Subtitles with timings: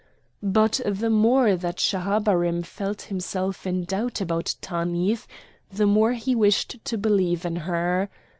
[0.41, 5.27] But the more that Schahabarim felt himself in doubt about Tanith,
[5.71, 8.09] the more he wished to believe in her.